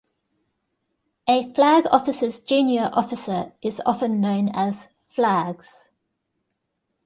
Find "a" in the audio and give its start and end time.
1.27-1.53